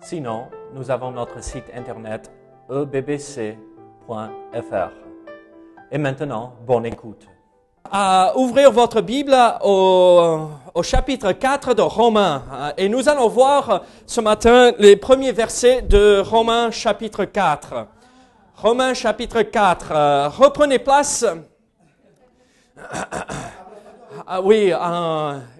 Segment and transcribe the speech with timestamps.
[0.00, 2.30] Sinon, nous avons notre site internet
[2.70, 3.56] ebbc.fr.
[5.90, 7.26] Et maintenant, bonne écoute.
[7.90, 10.48] à ouvrir votre Bible au,
[10.82, 12.42] chapitre 4 de Romains.
[12.76, 17.86] Et nous allons voir ce matin les premiers versets de Romains chapitre 4.
[18.56, 19.92] Romains chapitre 4.
[19.92, 21.24] Euh, reprenez place.
[24.30, 24.72] Ah oui,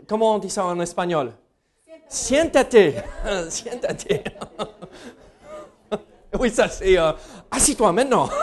[0.09, 1.33] comment on dit ça en espagnol?
[2.09, 2.95] Siéntate.
[3.51, 4.07] Siéntate.
[6.39, 6.99] Oui, ça c'est...
[6.99, 7.13] euh,
[7.51, 8.29] Assis-toi maintenant.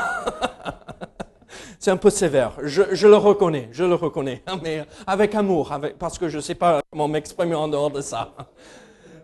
[1.79, 6.27] C'est un peu sévère, je, le reconnais, je le reconnais, mais avec amour, parce que
[6.27, 8.33] je ne sais pas comment m'exprimer en dehors de ça.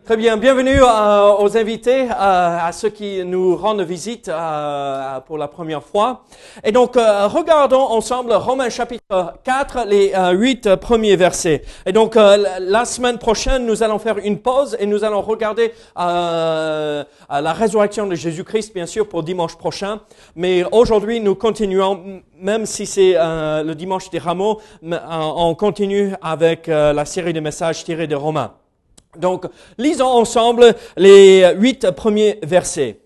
[0.03, 5.37] Très bien, bienvenue euh, aux invités, euh, à ceux qui nous rendent visite euh, pour
[5.37, 6.23] la première fois.
[6.63, 11.61] Et donc, euh, regardons ensemble Romains chapitre 4, les euh, huit premiers versets.
[11.85, 15.71] Et donc, euh, la- semaine prochaine, nous allons faire une pause et nous allons regarder
[15.95, 19.99] la résurrection de Jésus-Christ, bien sûr, pour dimanche prochain.
[20.35, 27.05] Mais aujourd'hui, nous continuons, même si c'est le dimanche des rameaux, on continue avec la
[27.05, 28.51] série de messages tirés de Romains.
[29.17, 29.45] Donc,
[29.77, 32.99] lisons ensemble les huit premiers versets.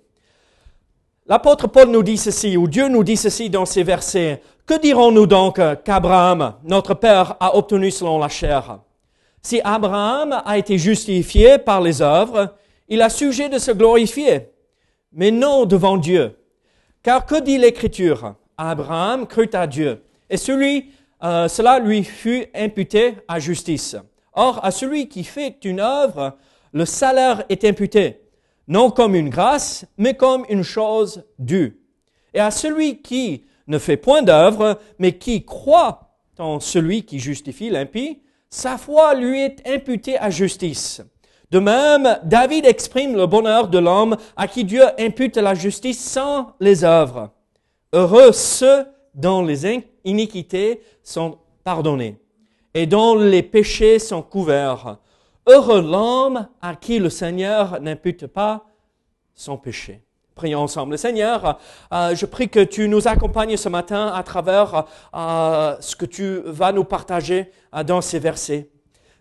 [1.28, 4.42] L'apôtre Paul nous dit ceci, ou Dieu nous dit ceci dans ces versets.
[4.68, 8.80] Que dirons-nous donc qu'Abraham, notre père, a obtenu selon la chair?
[9.42, 12.56] Si Abraham a été justifié par les œuvres,
[12.88, 14.50] il a sujet de se glorifier,
[15.12, 16.36] mais non devant Dieu.
[17.02, 18.36] Car que dit l'Écriture?
[18.58, 20.92] Abraham crut à Dieu, et celui,
[21.24, 23.96] euh, cela lui fut imputé à justice.
[24.36, 26.38] Or, à celui qui fait une œuvre,
[26.74, 28.20] le salaire est imputé,
[28.68, 31.80] non comme une grâce, mais comme une chose due.
[32.34, 37.70] Et à celui qui ne fait point d'œuvre, mais qui croit en celui qui justifie
[37.70, 41.02] l'impie, sa foi lui est imputée à justice.
[41.52, 46.54] De même, David exprime le bonheur de l'homme à qui Dieu impute la justice sans
[46.60, 47.32] les œuvres.
[47.94, 52.18] Heureux ceux dont les in- iniquités sont pardonnées
[52.76, 54.98] et dont les péchés sont couverts.
[55.48, 58.66] Heureux l'homme à qui le Seigneur n'impute pas
[59.34, 60.02] son péché.
[60.36, 60.98] Prions ensemble.
[60.98, 61.60] Seigneur,
[61.94, 66.42] euh, je prie que tu nous accompagnes ce matin à travers euh, ce que tu
[66.44, 68.70] vas nous partager euh, dans ces versets.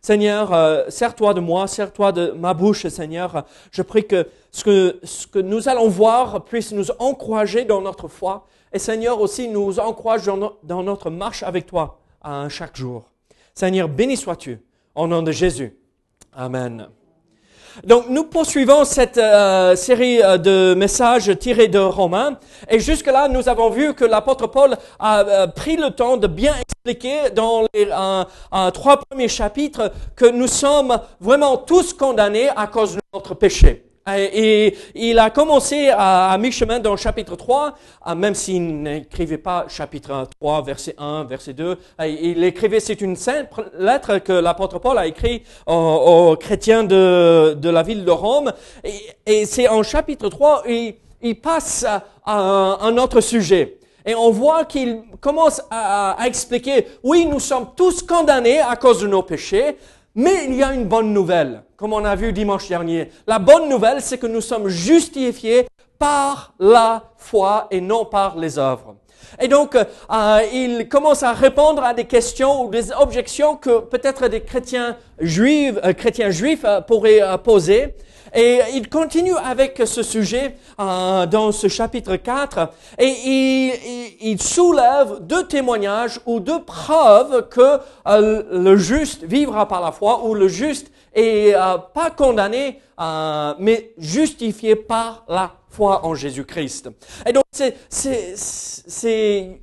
[0.03, 0.51] Seigneur,
[0.91, 3.45] sers-toi de moi, sers-toi de ma bouche, Seigneur.
[3.71, 4.63] Je prie que ce,
[5.27, 8.47] que nous allons voir puisse nous encourager dans notre foi.
[8.71, 12.01] Et Seigneur aussi nous encourage dans, dans notre marche avec toi
[12.51, 13.14] chaque jour.
[13.55, 14.61] Seigneur, béni sois-tu.
[14.95, 15.77] Au nom de Jésus.
[16.33, 16.89] Amen.
[17.83, 22.39] Donc nous poursuivons cette euh, série euh, de messages tirés de Romains
[22.71, 26.55] et jusque-là nous avons vu que l'apôtre Paul a euh, pris le temps de bien
[26.61, 27.89] expliquer dans les
[28.73, 33.85] trois premiers chapitres que nous sommes vraiment tous condamnés à cause de notre péché.
[34.13, 37.75] Et, il a commencé à, mi-chemin dans le chapitre 3,
[38.07, 41.79] euh, même s'il n'écrivait pas chapitre 3, verset 1, verset 2.
[42.01, 47.57] euh, Il écrivait, c'est une simple lettre que l'apôtre Paul a écrite aux, chrétiens de,
[47.63, 48.53] la ville de Rome.
[49.27, 53.79] Et, c'est en chapitre 3, il, il passe à, un autre sujet.
[54.07, 59.07] Et on voit qu'il commence à expliquer, oui, nous sommes tous condamnés à cause de
[59.07, 59.79] nos péchés,
[60.15, 63.11] mais il y a une bonne nouvelle, comme on a vu dimanche dernier.
[63.27, 65.67] La bonne nouvelle, c'est que nous sommes justifiés
[65.99, 68.97] par la foi et non par les œuvres.
[69.41, 74.29] Et donc, euh, il commence à répondre à des questions ou des objections que peut-être
[74.29, 77.95] des chrétiens juifs, euh, chrétiens juifs euh, pourraient poser.
[78.35, 82.69] Et il continue avec ce sujet euh, dans ce chapitre 4
[82.99, 87.79] et il, il- il soulève deux témoignages ou deux preuves que
[88.09, 93.55] euh, le juste vivra par la foi ou le juste est euh, pas condamné euh,
[93.61, 96.89] mais justifié par la foi en Jésus-Christ.
[97.27, 97.45] Et donc
[97.89, 99.61] c'est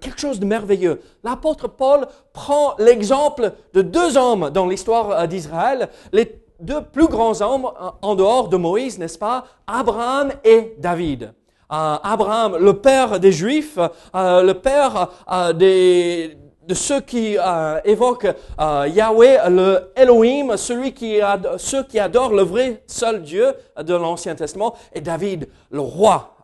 [0.00, 1.00] quelque chose de merveilleux.
[1.22, 7.40] L'apôtre Paul prend l'exemple de deux hommes dans l'histoire euh, d'Israël, les deux plus grands
[7.40, 7.68] hommes
[8.02, 9.44] en dehors de Moïse, n'est-ce pas?
[9.66, 11.32] Abraham et David.
[11.72, 13.78] Euh, Abraham, le père des Juifs,
[14.14, 17.36] euh, le père euh, de ceux qui
[17.84, 21.18] évoquent Yahweh, le Elohim, celui qui
[21.56, 26.36] ceux qui adorent le vrai seul Dieu de l'Ancien Testament, et David, le roi.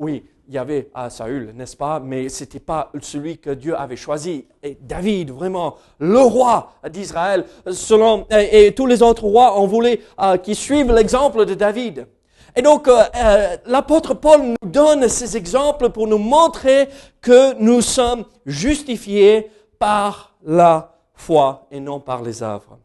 [0.00, 2.00] Oui, il y avait euh, Saül, n'est-ce pas?
[2.00, 4.46] Mais c'était pas celui que Dieu avait choisi.
[4.64, 10.00] Et David, vraiment, le roi d'Israël, selon et, et tous les autres rois, on voulait
[10.20, 12.08] euh, qu'ils suivent l'exemple de David.
[12.56, 16.88] Et donc, euh, euh, l'apôtre Paul nous donne ces exemples pour nous montrer
[17.20, 22.76] que nous sommes justifiés par la foi et non par les œuvres.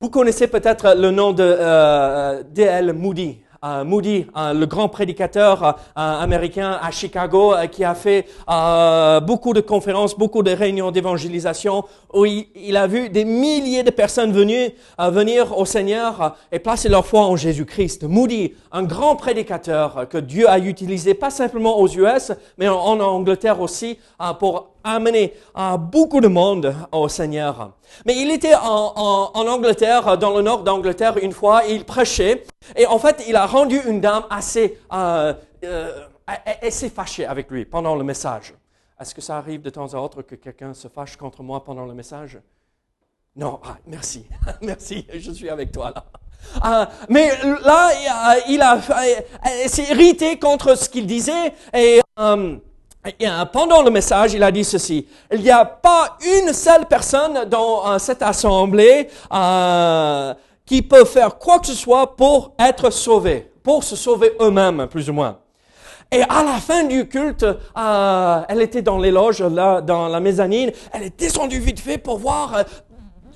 [0.00, 2.92] Vous connaissez peut-être le nom de euh, D.L.
[2.92, 3.38] Moody.
[3.66, 8.26] Euh, Moody, euh, le grand prédicateur euh, américain à Chicago, qui a fait
[9.26, 14.32] beaucoup de conférences, beaucoup de réunions d'évangélisation, où il, a vu des milliers de personnes
[14.32, 18.04] venir au Seigneur et placer leur foi en Jésus-Christ.
[18.04, 23.00] Moody, un grand prédicateur que Dieu a utilisé, pas simplement aux US, mais en, en
[23.00, 24.32] Angleterre aussi, euh,
[24.86, 27.72] amener euh, beaucoup de monde au Seigneur.
[28.04, 32.44] Mais il était en, Angleterre, dans le nord d'Angleterre, une fois, il prêchait,
[32.76, 35.34] et en fait, il a rendu une dame assez, euh,
[35.64, 36.06] euh,
[36.70, 38.54] s'est fâchée avec lui pendant le message.
[39.00, 41.84] Est-ce que ça arrive de temps à autre que quelqu'un se fâche contre moi pendant
[41.84, 42.38] le message?
[43.34, 44.26] Non, ah, merci,
[44.62, 46.04] merci, je suis avec toi là.
[46.62, 47.28] Ah, mais
[47.64, 47.90] là,
[48.48, 52.56] il a, a- s'est irrité contre ce qu'il disait et et, euh,
[53.52, 55.06] pendant le message, il a dit ceci.
[55.32, 61.38] Il n'y a pas une seule personne dans euh, cette assemblée euh, qui peut faire
[61.38, 65.38] quoi que ce soit pour être sauvé, pour se sauver eux-mêmes, plus ou moins.
[66.12, 70.20] Et à la fin du culte, euh, elle était dans les loges, là, dans la
[70.20, 70.70] mezzanine.
[70.92, 72.62] Elle est descendue vite fait pour voir, euh,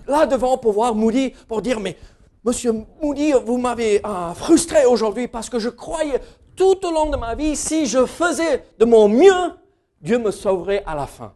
[0.06, 1.96] là devant, pour voir Moody, pour dire, mais
[2.42, 6.18] Monsieur Moody, vous m'avez euh, frustré aujourd'hui parce que je croyais
[6.60, 9.54] tout au long de ma vie, si je faisais de mon mieux,
[10.02, 11.32] Dieu me sauverait à la fin.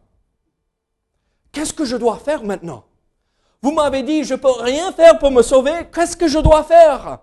[1.51, 2.83] Qu'est-ce que je dois faire maintenant?
[3.59, 7.21] Vous m'avez dit, je peux rien faire pour me sauver, qu'est-ce que je dois faire?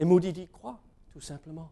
[0.00, 0.80] Et Moody dit, crois,
[1.12, 1.70] tout simplement.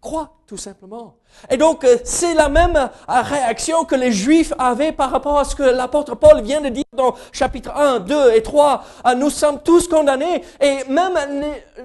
[0.00, 1.16] Crois, tout simplement.
[1.50, 5.44] Et donc, euh, c'est la même euh, réaction que les Juifs avaient par rapport à
[5.44, 8.82] ce que l'apôtre Paul vient de dire dans chapitre 1, 2 et 3.
[9.06, 11.18] Euh, Nous sommes tous condamnés et même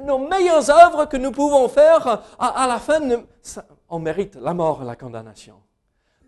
[0.05, 3.01] nos meilleures œuvres que nous pouvons faire, à, la fin,
[3.89, 5.55] on mérite la mort et la condamnation.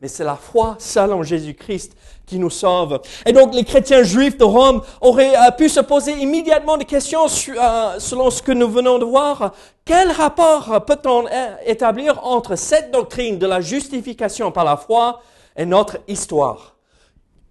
[0.02, 1.98] Mais c'est la foi seule en Jésus-Christ
[2.28, 3.02] qui nous sauve.
[3.26, 7.26] Et donc les chrétiens juifs de Rome auraient euh, pu se poser immédiatement des questions
[7.26, 9.54] euh, selon ce que nous venons de voir.
[9.86, 15.22] Quel rapport peut-on euh, établir entre cette doctrine de la justification par la foi
[15.56, 16.76] et notre histoire,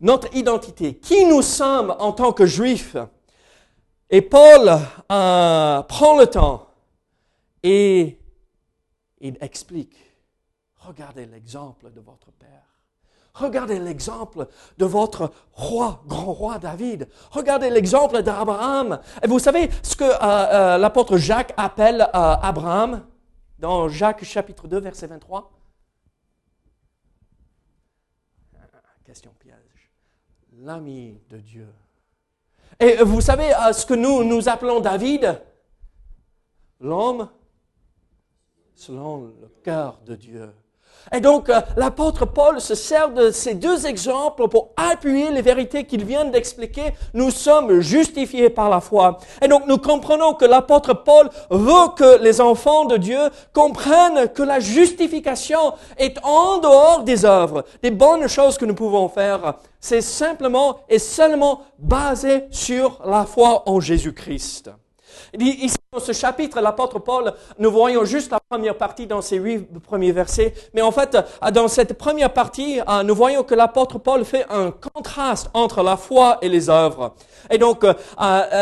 [0.01, 2.97] notre identité, qui nous sommes en tant que juifs?
[4.09, 4.79] Et Paul
[5.09, 6.69] prend le temps
[7.65, 8.21] et
[9.21, 10.06] il explique
[10.87, 12.63] Regardez l'exemple de votre Père.
[13.35, 14.47] Regardez l'exemple
[14.79, 17.09] de votre roi, grand roi David.
[17.33, 19.01] Regardez l'exemple d'Abraham.
[19.23, 23.05] Et vous savez ce que euh, euh, l'apôtre Jacques appelle euh, Abraham
[23.59, 25.53] dans Jacques chapitre 2, verset 23
[29.05, 29.91] Question piège.
[30.59, 31.69] L'ami de Dieu.
[32.81, 35.41] Et vous savez ce que nous, nous appelons David?
[36.81, 37.29] L'homme
[38.75, 40.53] selon le cœur de Dieu.
[41.15, 45.85] Et donc, euh, l'apôtre Paul se sert de ces deux exemples pour appuyer les vérités
[45.85, 46.93] qu'il vient d'expliquer.
[47.15, 49.19] Nous sommes justifiés par la foi.
[49.41, 53.21] Et donc, nous comprenons que l'apôtre Paul veut que les enfants de Dieu
[53.53, 59.09] comprennent que la justification est en dehors des œuvres, des bonnes choses que nous pouvons
[59.09, 59.55] faire.
[59.81, 64.71] C'est simplement et seulement basé sur la foi en Jésus-Christ.
[65.39, 69.67] Ici, dans ce chapitre, l'apôtre Paul, nous voyons juste la première partie dans ces huit
[69.81, 70.55] premiers versets.
[70.75, 71.17] Mais en fait,
[71.53, 76.39] dans cette première partie, nous voyons que l'apôtre Paul fait un contraste entre la foi
[76.43, 77.15] et les œuvres.
[77.51, 77.85] Et donc,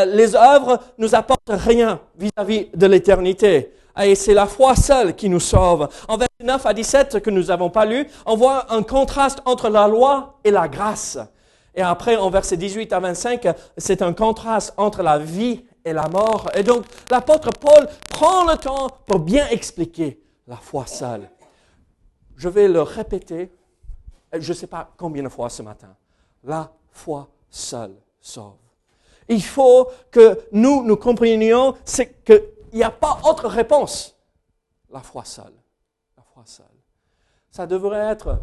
[0.06, 3.72] les œuvres nous apportent rien vis-à-vis de l'éternité.
[4.02, 5.88] Et c'est la foi seule qui nous sauve.
[6.08, 9.68] En verset 9 à 17, que nous n'avons pas lu, on voit un contraste entre
[9.68, 11.16] la loi et la grâce.
[11.76, 16.08] Et après, en verset 18 à 25, c'est un contraste entre la vie et la
[16.08, 16.50] mort.
[16.54, 21.30] Et donc, l'apôtre Paul prend le temps pour bien expliquer la foi seule.
[22.36, 23.52] Je vais le répéter,
[24.32, 25.94] je ne sais pas combien de fois ce matin.
[26.42, 28.56] La foi seule sauve.
[29.28, 31.76] Il faut que nous, nous comprenions
[32.24, 34.16] qu'il n'y a pas autre réponse.
[34.90, 35.54] La foi seule.
[36.16, 36.66] La foi seule.
[37.50, 38.38] Ça devrait être...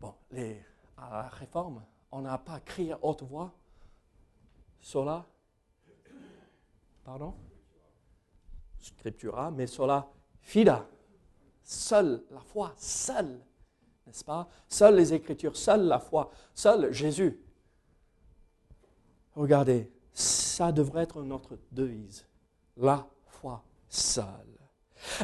[0.00, 1.82] Bon, la réforme,
[2.12, 3.52] on n'a pas crié à haute voix
[4.80, 5.26] sola,
[7.04, 7.34] pardon,
[8.80, 10.08] scriptura, mais sola
[10.40, 10.86] fida,
[11.62, 13.40] seule, la foi seule,
[14.06, 14.48] n'est-ce pas?
[14.68, 17.38] Seules les Écritures, seule la foi, seul Jésus.
[19.34, 22.26] Regardez, ça devrait être notre devise.
[22.76, 24.58] La foi seule.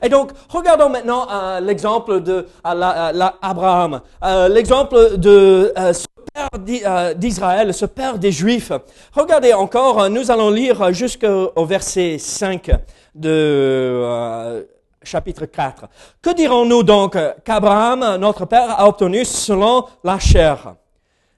[0.03, 7.73] Et donc, regardons maintenant euh, l'exemple de euh, Abraham, euh, l'exemple de ce père d'Israël,
[7.73, 8.73] ce père des Juifs.
[9.13, 12.71] Regardez encore, nous allons lire jusqu'au verset 5
[13.15, 14.67] de
[15.03, 15.87] chapitre 4.
[16.23, 20.75] Que dirons-nous donc qu'Abraham, notre père, a obtenu selon la chair?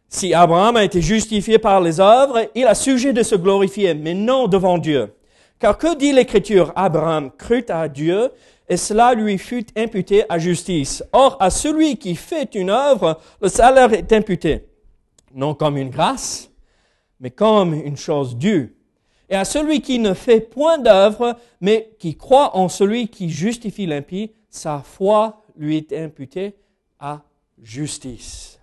[0.08, 4.14] Si Abraham a été justifié par les œuvres, il a sujet de se glorifier, mais
[4.14, 5.12] non devant Dieu.
[5.58, 6.72] Car que dit l'Écriture?
[6.76, 8.30] Abraham crut à Dieu
[8.68, 11.02] et cela lui fut imputé à justice.
[11.12, 14.66] Or, à celui qui fait une œuvre, le salaire est imputé,
[15.36, 16.50] non comme une grâce,
[17.20, 18.76] mais comme une chose due.
[19.28, 23.86] Et à celui qui ne fait point d'œuvre, mais qui croit en celui qui justifie
[23.86, 26.56] l'impie, sa foi lui est imputée
[26.98, 27.22] à
[27.62, 28.58] justice.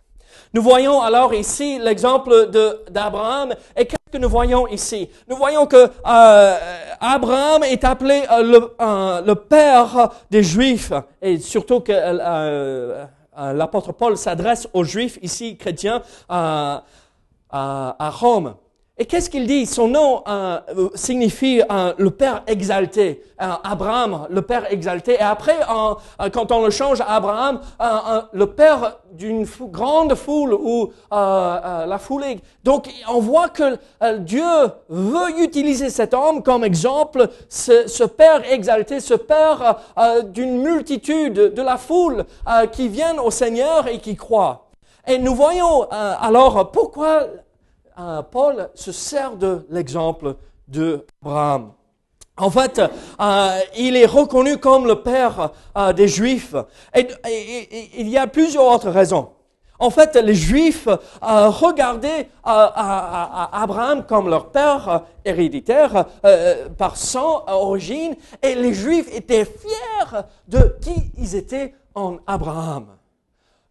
[0.54, 2.50] Nous voyons alors ici l'exemple
[2.90, 3.56] d'Abraham.
[3.76, 5.10] Et qu'est-ce que nous voyons ici?
[5.28, 6.58] Nous voyons que euh,
[7.00, 10.94] Abraham est appelé euh, le, euh, le, père des Juifs.
[11.22, 11.92] Et surtout que
[13.38, 16.84] l'apôtre Paul s'adresse aux Juifs ici, chrétiens, à,
[17.50, 18.56] à Rome.
[19.00, 19.66] Et qu'est-ce qu'il dit?
[19.66, 20.60] Son nom euh,
[20.94, 25.14] signifie euh, le Père exalté, euh, Abraham, le Père exalté.
[25.14, 25.58] Et après,
[26.32, 27.60] quand on le change à Abraham,
[28.34, 32.40] le Père d'une grande foule ou la foulée.
[32.64, 33.80] Donc, on voit que
[34.20, 34.44] Dieu
[34.90, 39.80] veut utiliser cet homme comme exemple, ce, ce Père exalté, ce Père
[40.26, 42.26] d'une multitude, de la foule
[42.72, 44.68] qui viennent au Seigneur et qui croient.
[45.08, 47.28] Et nous voyons alors pourquoi
[48.32, 50.36] Paul se sert de l'exemple
[50.68, 51.74] d'Abraham.
[52.36, 56.56] En fait, euh, il est reconnu comme le père euh, des Juifs.
[56.96, 57.08] Et,
[57.96, 59.30] il y a plusieurs autres raisons.
[59.78, 66.06] En fait, les Juifs euh, regardaient Abraham comme leur père héréditaire
[66.78, 72.88] par sang, origine, et les Juifs étaient fiers de qui ils étaient en Abraham.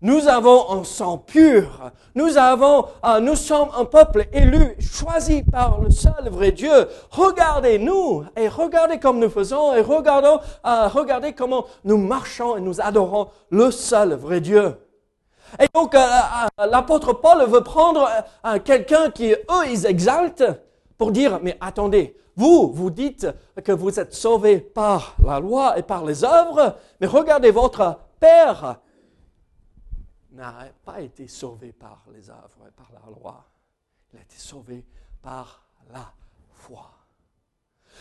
[0.05, 1.93] Nous avons un sang pur.
[2.17, 6.89] Nous avons, euh, nous sommes un peuple élu, choisi par le seul vrai Dieu.
[7.13, 12.81] Regardez-nous et regardez comme nous faisons et regardons, euh, regardez comment nous marchons et nous
[12.81, 14.77] adorons le seul vrai Dieu.
[15.61, 16.09] Et donc, euh,
[16.59, 18.09] l'apôtre Paul veut prendre
[18.65, 20.43] quelqu'un qui, eux, ils exaltent
[20.99, 23.29] pour dire, mais attendez, vous, vous dites
[23.63, 28.81] que vous êtes sauvés par la loi et par les œuvres, mais regardez votre Père
[30.33, 33.45] n'a pas été sauvé par les œuvres et par la loi.
[34.13, 34.85] Il a été sauvé
[35.23, 35.63] par
[35.93, 36.13] la
[36.53, 36.91] foi.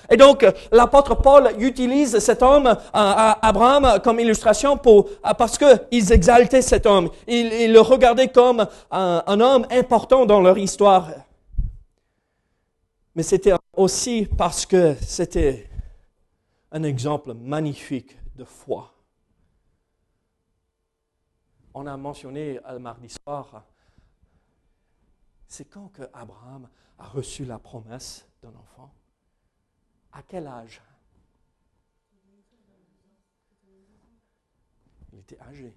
[0.09, 6.11] Et donc, l'apôtre Paul utilise cet homme, euh, Abraham, comme illustration pour, euh, parce qu'ils
[6.11, 7.09] exaltaient cet homme.
[7.27, 11.09] Ils, le regardaient comme un homme important dans leur histoire.
[13.15, 15.69] Mais c'était aussi parce que c'était
[16.71, 18.93] un exemple magnifique de foi
[21.73, 23.65] on a mentionné le mardi soir,
[25.47, 28.93] c'est quand que Abraham a reçu la promesse d'un enfant?
[30.11, 30.81] À quel âge?
[35.13, 35.75] Il était âgé.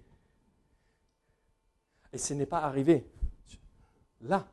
[2.13, 3.09] Et ce n'est pas arrivé.
[4.21, 4.47] Là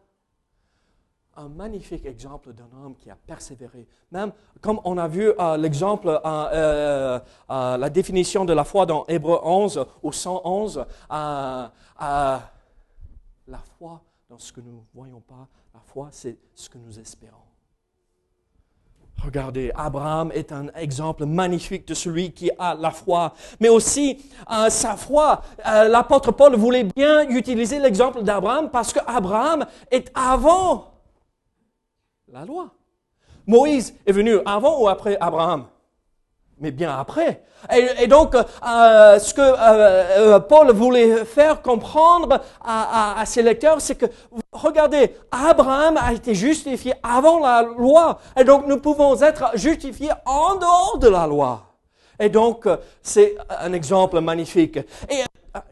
[1.37, 3.87] un magnifique exemple d'un homme qui a persévéré.
[4.11, 7.19] Même comme on a vu euh, l'exemple, euh,
[7.51, 11.73] euh, la définition de la foi dans Hébreu 11 ou 111, la
[13.79, 17.37] foi dans ce que nous ne voyons pas, la foi c'est ce que nous espérons.
[19.23, 23.35] Regardez, Abraham est un exemple magnifique de celui qui a la foi.
[23.61, 24.19] Mais aussi,
[24.69, 30.92] sa foi, l'apôtre Paul voulait bien utiliser l'exemple d'Abraham parce qu'Abraham est avant
[32.33, 32.71] la loi.
[33.47, 35.67] Moïse est venu avant ou après Abraham?
[36.59, 37.43] Mais bien après.
[37.99, 39.55] Et, donc, euh, ce que euh,
[40.37, 44.07] euh, Paul voulait faire comprendre à, ses lecteurs, c'est que,
[44.51, 48.19] regardez, Abraham a été justifié avant la loi.
[48.39, 51.62] Et donc, nous pouvons être justifiés en dehors de la loi.
[52.19, 52.67] Et donc,
[53.03, 54.79] c'est un exemple magnifique.
[55.11, 55.23] Et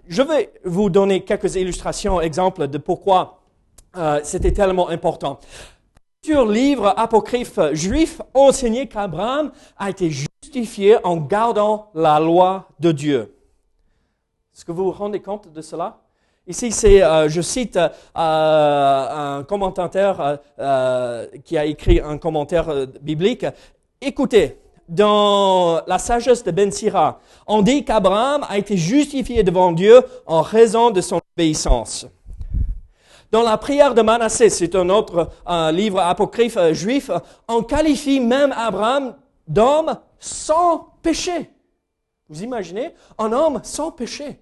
[0.09, 3.39] je vais vous donner quelques illustrations, exemples de pourquoi
[4.23, 5.41] c'était tellement important.
[6.23, 13.35] Sur livre apocryphe juif enseigné qu'Abraham a été justifié en gardant la loi de Dieu.
[14.55, 15.99] Est-ce que vous vous rendez compte de cela?
[16.47, 23.47] Ici, c'est, euh, je cite euh, un commentateur euh, qui a écrit un commentaire biblique.
[23.99, 24.59] Écoutez,
[24.91, 30.43] dans la sagesse de Ben Sira, on dit qu'Abraham a été justifié devant Dieu en
[30.43, 32.07] raison de son obéissance.
[33.31, 35.31] Dans la prière de Manassé, c'est un autre
[35.73, 37.11] livre apocryphe euh, juif,
[37.47, 39.15] on qualifie même Abraham
[39.47, 41.51] d'homme sans péché.
[42.29, 42.93] Vous imaginez?
[43.19, 44.41] Un homme sans péché.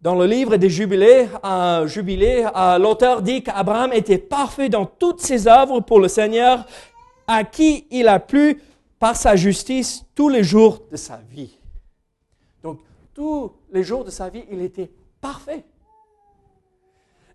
[0.00, 5.20] Dans le livre des Jubilés, euh, Jubilé, euh, l'auteur dit qu'Abraham était parfait dans toutes
[5.20, 6.64] ses œuvres pour le Seigneur,
[7.26, 8.62] à qui il a plu
[8.98, 11.58] par sa justice tous les jours de sa vie.
[12.62, 12.80] Donc,
[13.14, 14.90] tous les jours de sa vie, il était
[15.20, 15.64] parfait.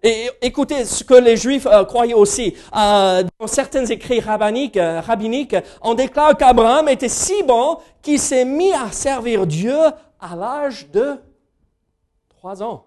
[0.03, 2.55] Et écoutez ce que les Juifs euh, croyaient aussi.
[2.75, 8.46] Euh, dans certains écrits rabbiniques, euh, rabbiniques on déclare qu'Abraham était si bon qu'il s'est
[8.46, 9.77] mis à servir Dieu
[10.20, 11.17] à l'âge de
[12.29, 12.86] trois ans.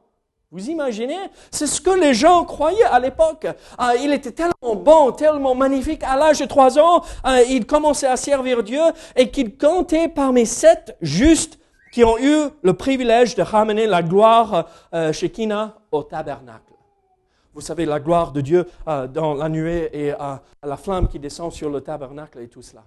[0.50, 1.18] Vous imaginez?
[1.52, 3.46] C'est ce que les gens croyaient à l'époque.
[4.00, 6.04] il était tellement bon, tellement magnifique.
[6.04, 7.02] À l'âge de trois ans,
[7.48, 8.82] il commençait à servir Dieu
[9.16, 11.58] et qu'il comptait parmi sept justes
[11.92, 14.68] qui ont eu le privilège de ramener la gloire
[15.10, 16.73] chez Kina au tabernacle
[17.54, 21.18] vous savez, la gloire de Dieu euh, dans la nuée et euh, la flamme qui
[21.18, 22.84] descend sur le tabernacle et tout cela.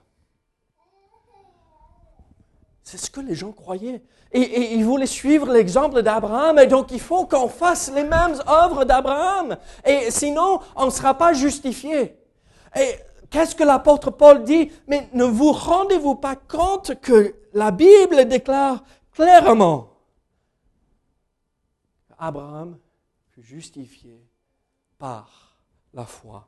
[2.84, 4.02] C'est ce que les gens croyaient.
[4.32, 6.60] Et, ils voulaient suivre l'exemple d'Abraham.
[6.60, 9.58] Et donc, il faut qu'on fasse les mêmes œuvres d'Abraham.
[9.86, 12.18] Et sinon, on ne sera pas justifié.
[12.78, 12.96] Et
[13.30, 14.72] qu'est-ce que l'apôtre Paul dit?
[14.88, 19.90] Mais ne vous rendez-vous pas compte que la Bible déclare clairement
[22.18, 22.78] Abraham
[23.32, 24.27] fut justifié
[24.98, 25.58] par
[25.94, 26.48] la foi.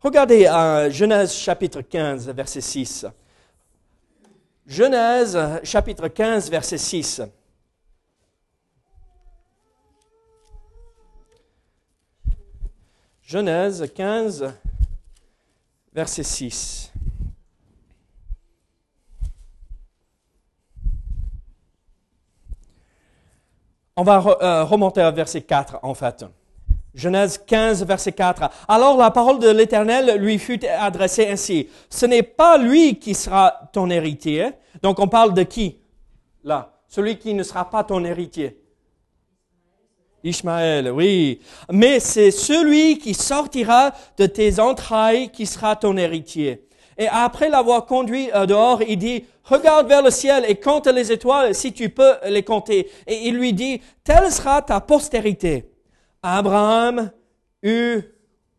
[0.00, 3.06] Regardez à Genèse chapitre 15, verset 6.
[4.66, 7.22] Genèse chapitre 15, verset 6.
[13.22, 14.52] Genèse 15,
[15.92, 16.92] verset 6.
[23.94, 26.24] On va euh, remonter à verset 4 en fait.
[26.94, 28.50] Genèse 15, verset 4.
[28.68, 31.68] Alors la parole de l'Éternel lui fut adressée ainsi.
[31.88, 34.50] Ce n'est pas lui qui sera ton héritier.
[34.82, 35.78] Donc on parle de qui?
[36.44, 36.68] Là.
[36.88, 38.58] Celui qui ne sera pas ton héritier.
[40.22, 41.40] Ishmaël, oui.
[41.70, 46.68] Mais c'est celui qui sortira de tes entrailles qui sera ton héritier.
[46.98, 51.54] Et après l'avoir conduit dehors, il dit, regarde vers le ciel et compte les étoiles
[51.54, 52.90] si tu peux les compter.
[53.06, 55.71] Et il lui dit, telle sera ta postérité.
[56.22, 57.10] Abraham
[57.62, 58.02] eut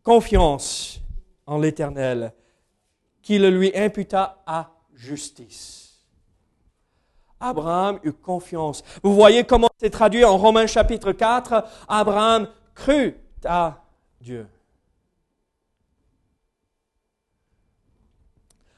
[0.02, 1.00] confiance
[1.46, 2.32] en l'Éternel,
[3.22, 6.04] qui le lui imputa à justice.
[7.40, 8.82] Abraham eut confiance.
[9.02, 11.64] Vous voyez comment c'est traduit en Romains chapitre 4.
[11.88, 13.82] Abraham crut à
[14.20, 14.46] Dieu.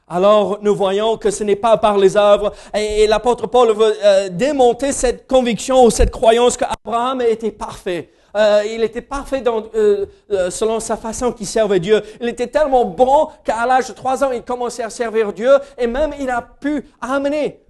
[0.08, 2.52] Alors nous voyons que ce n'est pas par les œuvres.
[2.74, 8.12] Et, l'apôtre Paul veut euh, démonter cette conviction ou cette croyance qu'Abraham était parfait.
[8.36, 12.02] Euh, il était parfait euh, euh, selon sa façon qu'il servait Dieu.
[12.20, 15.86] Il était tellement bon qu'à l'âge de trois ans, il commençait à servir Dieu et
[15.86, 17.64] même il a pu amener,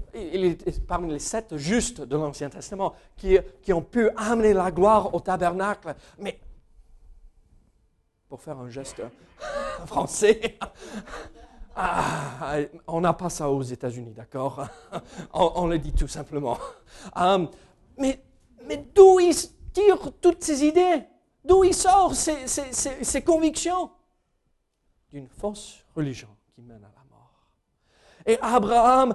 [0.89, 3.39] parmi les sept justes de l'Ancien Testament qui,
[3.73, 5.95] ont pu amener la gloire au tabernacle.
[6.19, 6.41] Mais,
[8.29, 9.03] pour faire un geste
[9.87, 10.59] français,
[11.77, 12.57] ah,
[12.89, 14.67] on n'a pas ça aux États-Unis, d'accord?
[15.33, 16.59] On, le dit tout simplement.
[17.97, 18.21] mais
[18.69, 19.21] mais d'où
[19.77, 21.05] il, toutes ces idées
[21.47, 23.91] D'où il sort ces, convictions
[25.13, 27.31] D'une fausse religion qui mène à la mort.
[28.27, 29.15] Et Abraham,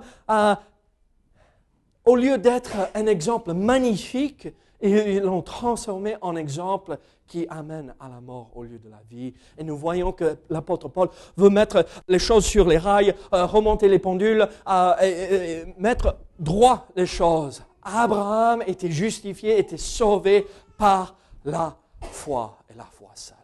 [2.05, 4.47] au lieu d'être un exemple magnifique,
[4.81, 6.97] ils l'ont transformé en exemple
[7.27, 9.33] qui amène à la mort au lieu de la vie.
[9.57, 13.87] Et nous voyons que l'apôtre Paul veut mettre les choses sur les rails, euh, remonter
[13.89, 21.15] les pendules, euh, et mettre droit les choses Abraham était justifié, était sauvé par
[21.45, 21.75] la
[22.11, 23.37] foi et la foi seule.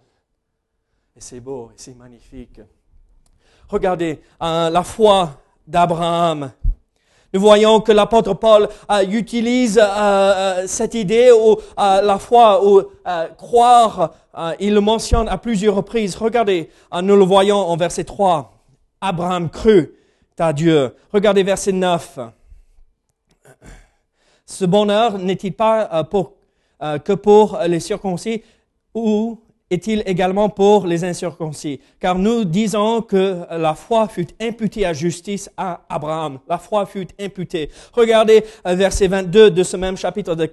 [1.15, 2.62] Et c'est beau et c'est magnifique.
[3.69, 6.52] Regardez hein, la foi d'Abraham.
[7.34, 12.84] Nous voyons que l'apôtre Paul euh, utilise euh, euh, cette idée ou la foi ou
[13.38, 14.13] croire.
[14.60, 16.15] il le mentionne à plusieurs reprises.
[16.15, 16.69] Regardez,
[17.04, 18.54] nous le voyons en verset 3.
[19.02, 19.93] Abraham crut
[20.39, 20.95] à Dieu.
[21.12, 22.19] Regardez verset 9.
[24.50, 26.34] Ce bonheur n'est-il pas euh, pour,
[26.82, 28.42] euh, que pour les circoncis
[28.94, 31.82] ou est-il également pour les incirconcis?
[32.00, 36.40] Car nous disons que la foi fut imputée à justice à Abraham.
[36.48, 37.70] La foi fut imputée.
[37.92, 40.50] Regardez euh, verset 22 de ce même chapitre, de,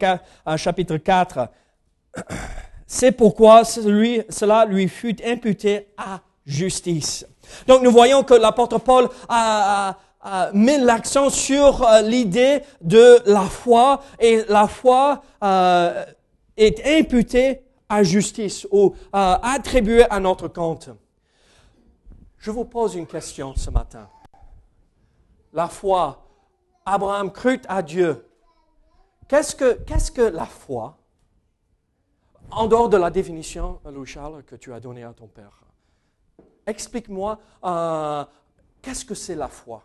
[0.57, 1.49] chapitre 4.
[2.89, 7.25] C'est pourquoi cela lui fut imputé à justice.
[7.67, 9.97] Donc nous voyons que l'apôtre Paul a,
[10.53, 16.05] mis l'accent sur euh, l'idée de la foi et la foi euh,
[16.57, 20.91] est imputée à justice ou euh, attribuée à notre compte.
[22.39, 24.09] Je vous pose une question ce matin.
[25.53, 26.27] La foi,
[26.85, 28.27] Abraham crut à Dieu.
[29.29, 30.99] Qu'est-ce que, qu'est-ce que la foi?
[32.51, 35.63] En dehors de la définition, Louis-Charles, que tu as donnée à ton père.
[36.67, 38.25] Explique-moi, euh,
[38.83, 39.83] qu'est-ce que c'est la foi?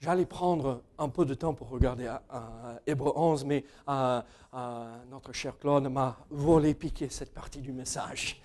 [0.00, 3.64] J'allais prendre un peu de temps pour regarder euh, Hébreu 11, mais
[5.10, 8.40] notre cher Claude m'a volé, piqué cette partie du message.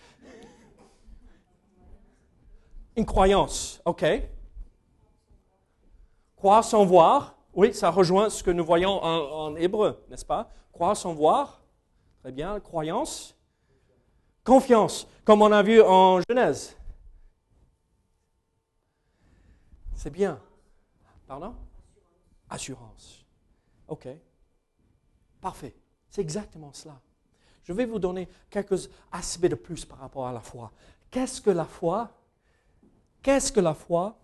[2.96, 4.04] Une croyance, ok?
[6.36, 10.50] Croire sans voir, oui, ça rejoint ce que nous voyons en, en hébreu, n'est-ce pas?
[10.72, 11.62] Croire sans voir,
[12.22, 13.36] très bien, croyance.
[14.44, 16.76] Confiance, comme on a vu en Genèse.
[19.94, 20.40] C'est bien.
[21.28, 21.56] Pardon?
[22.50, 23.26] Assurance.
[23.88, 24.08] OK.
[25.42, 25.76] Parfait.
[26.10, 27.00] C'est exactement cela.
[27.64, 30.72] Je vais vous donner quelques aspects de plus par rapport à la foi.
[31.10, 32.12] Qu'est-ce que la foi?
[33.22, 34.18] Qu'est-ce que la foi?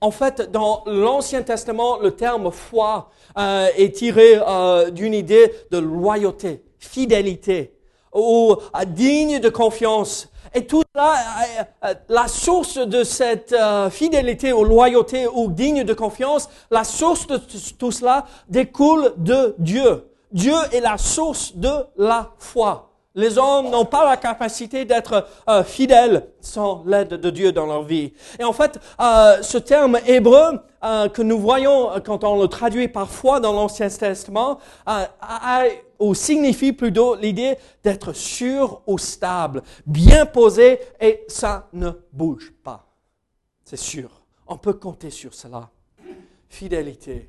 [0.00, 5.76] En fait, dans l'Ancien Testament, le terme foi euh, est tiré euh, d'une idée de
[5.76, 7.79] loyauté, fidélité,
[8.14, 10.28] ou euh, digne de confiance.
[10.54, 13.54] Et tout ça, euh, euh, la source de cette
[13.90, 17.40] fidélité ou loyauté ou digne de confiance, la source de
[17.78, 20.06] tout cela découle de Dieu.
[20.32, 22.89] Dieu est la source de la foi.
[23.14, 25.26] Les hommes n'ont pas la capacité d'être
[25.64, 28.12] fidèles sans l'aide de Dieu dans leur vie.
[28.38, 33.52] Et en fait, ce terme hébreu que nous voyons quand on le traduit parfois dans
[33.52, 34.60] l'Ancien Testament
[36.14, 42.86] signifie plutôt l'idée d'être sûr ou stable, bien posé et ça ne bouge pas.
[43.64, 44.22] C'est sûr.
[44.46, 45.68] On peut compter sur cela.
[46.48, 47.28] Fidélité.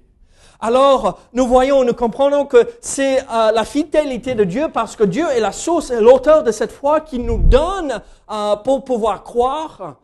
[0.63, 5.27] Alors, nous voyons, nous comprenons que c'est euh, la fidélité de Dieu parce que Dieu
[5.31, 9.95] est la source et l'auteur de cette foi qui nous donne euh, pour pouvoir croire,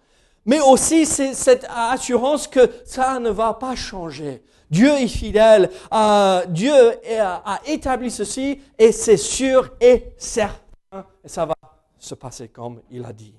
[0.47, 4.43] mais aussi c'est cette assurance que ça ne va pas changer.
[4.71, 5.69] Dieu est fidèle.
[5.93, 6.73] Euh, Dieu
[7.21, 11.05] a établi ceci et c'est sûr et certain.
[11.23, 11.55] Et ça va
[11.99, 13.35] se passer comme il a dit.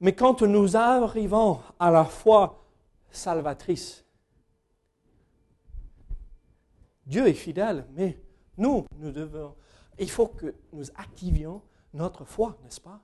[0.00, 2.62] Mais quand nous arrivons à la foi
[3.10, 4.04] salvatrice,
[7.08, 8.20] Dieu est fidèle, mais
[8.58, 9.56] nous, nous devons,
[9.98, 11.62] il faut que nous activions
[11.94, 13.02] notre foi, n'est-ce pas?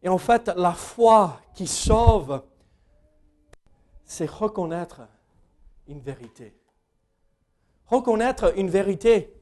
[0.00, 2.44] Et en fait, la foi qui sauve,
[4.04, 5.02] c'est reconnaître
[5.88, 6.56] une vérité.
[7.86, 9.34] Reconnaître une vérité.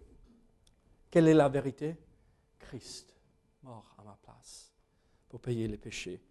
[1.10, 1.96] Quelle est la vérité?
[2.58, 3.14] Christ,
[3.62, 4.72] mort à ma place
[5.28, 6.22] pour payer les péchés.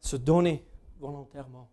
[0.00, 0.66] Se donner
[0.98, 1.70] volontairement.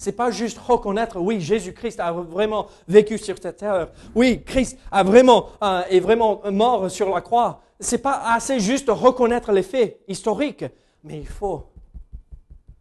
[0.00, 3.90] C'est pas juste reconnaître, oui, Jésus-Christ a vraiment vécu sur cette terre.
[4.14, 7.60] Oui, Christ a vraiment, euh, est vraiment mort sur la croix.
[7.78, 10.64] C'est pas assez juste reconnaître les faits historiques.
[11.04, 11.66] Mais il faut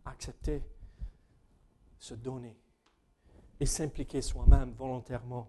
[0.06, 0.62] accepter,
[2.00, 2.56] se donner
[3.60, 5.46] et s'impliquer soi-même volontairement.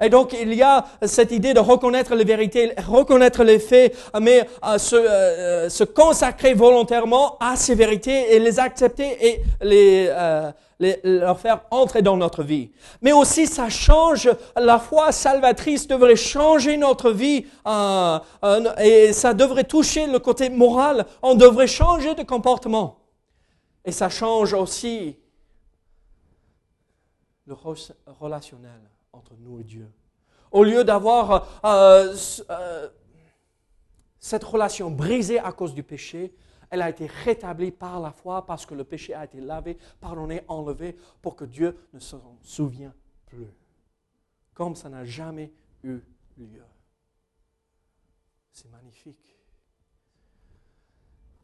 [0.00, 4.46] Et donc, il y a cette idée de reconnaître les vérités, reconnaître les faits, mais
[4.64, 10.50] euh, se, euh, se, consacrer volontairement à ces vérités et les accepter et les, euh,
[10.78, 12.70] les, leur faire entrer dans notre vie.
[13.00, 19.34] Mais aussi, ça change, la foi salvatrice devrait changer notre vie euh, euh, et ça
[19.34, 21.06] devrait toucher le côté moral.
[21.22, 22.98] On devrait changer de comportement.
[23.84, 25.16] Et ça change aussi
[27.46, 27.54] le
[28.20, 28.80] relationnel
[29.38, 29.90] nous et Dieu.
[30.50, 32.14] Au lieu d'avoir euh,
[34.18, 36.34] cette relation brisée à cause du péché,
[36.70, 40.42] elle a été rétablie par la foi parce que le péché a été lavé, pardonné,
[40.48, 42.94] enlevé pour que Dieu ne s'en souvienne
[43.26, 43.48] plus.
[44.54, 46.00] Comme ça n'a jamais eu
[46.36, 46.64] lieu.
[48.52, 49.36] C'est magnifique.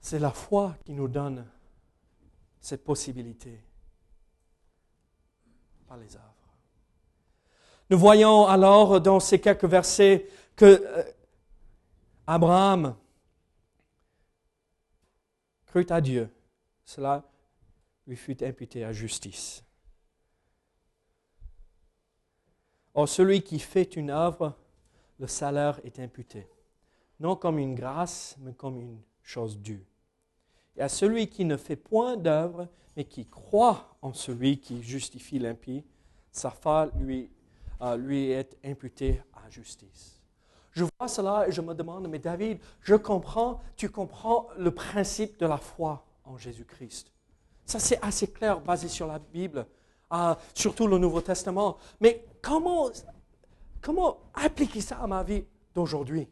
[0.00, 1.46] C'est la foi qui nous donne
[2.60, 3.62] cette possibilité,
[5.86, 6.29] par les œuvres.
[7.90, 11.02] Nous voyons alors dans ces quelques versets que euh,
[12.24, 12.94] Abraham
[15.66, 16.30] crut à Dieu,
[16.84, 17.24] cela
[18.06, 19.64] lui fut imputé à justice.
[22.94, 24.56] Or, celui qui fait une œuvre,
[25.18, 26.46] le salaire est imputé,
[27.18, 29.84] non comme une grâce, mais comme une chose due.
[30.76, 35.40] Et à celui qui ne fait point d'œuvre, mais qui croit en celui qui justifie
[35.40, 35.84] l'impie,
[36.30, 37.30] sa foi lui,
[37.98, 40.20] lui est imputée à justice.
[40.72, 45.38] Je vois cela et je me demande, mais David, je comprends, tu comprends le principe
[45.38, 47.12] de la foi en Jésus-Christ.
[47.64, 49.66] Ça, c'est assez clair, basé sur la Bible,
[50.54, 51.76] surtout le Nouveau Testament.
[52.00, 52.90] Mais comment,
[53.80, 56.28] comment appliquer ça à ma vie d'aujourd'hui?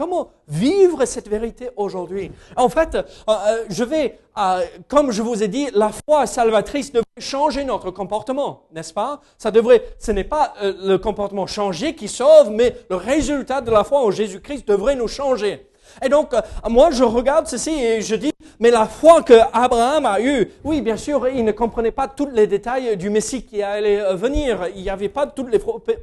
[0.00, 2.32] Comment vivre cette vérité aujourd'hui?
[2.56, 6.90] En fait, euh, euh, je vais, euh, comme je vous ai dit, la foi salvatrice
[6.90, 9.20] devrait changer notre comportement, n'est-ce pas?
[9.36, 13.84] Ça devrait, ce n'est pas le comportement changé qui sauve, mais le résultat de la
[13.84, 15.66] foi en Jésus-Christ devrait nous changer.
[16.02, 16.32] Et donc,
[16.70, 20.80] moi, je regarde ceci et je dis, mais la foi que Abraham a eue, oui,
[20.80, 24.68] bien sûr, il ne comprenait pas tous les détails du Messie qui allait venir.
[24.76, 25.60] Il n'y avait pas toutes les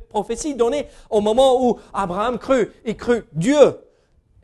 [0.10, 2.72] prophéties données au moment où Abraham crut.
[2.86, 3.74] Il crut Dieu